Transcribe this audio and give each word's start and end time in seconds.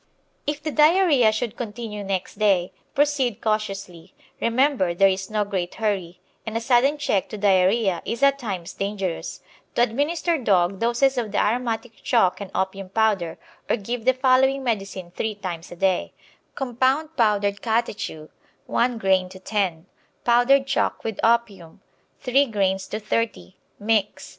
It 0.47 0.63
the 0.63 0.71
diarrhoea 0.71 1.31
should 1.31 1.55
continue 1.55 2.03
next 2.03 2.39
day, 2.39 2.71
proceed 2.95 3.39
cautiously 3.39 4.15
remember 4.41 4.95
there 4.95 5.07
is 5.07 5.29
no 5.29 5.43
great 5.43 5.75
hurry, 5.75 6.19
and 6.43 6.57
a 6.57 6.59
sudden 6.59 6.97
check 6.97 7.29
to 7.29 7.37
diarrhoea 7.37 8.01
is 8.03 8.23
at 8.23 8.39
times 8.39 8.73
dangerous 8.73 9.41
to 9.75 9.83
administer 9.83 10.39
dog 10.39 10.79
doses 10.79 11.19
of 11.19 11.31
the 11.31 11.39
aromatic 11.39 12.01
chalk 12.01 12.41
and 12.41 12.49
opium 12.55 12.89
powder, 12.89 13.37
or 13.69 13.75
give 13.75 14.05
the 14.05 14.15
following 14.15 14.63
medicine 14.63 15.11
three 15.11 15.35
times 15.35 15.71
a 15.71 15.75
day: 15.75 16.13
Compound 16.55 17.15
powdered 17.15 17.61
catechu, 17.61 18.29
1 18.65 18.97
grain 18.97 19.29
to 19.29 19.37
10; 19.37 19.85
powdered 20.23 20.65
chalk 20.65 21.03
with 21.03 21.19
opium, 21.23 21.79
3 22.21 22.47
grains 22.47 22.87
to 22.87 22.99
30. 22.99 23.55
Mix. 23.77 24.29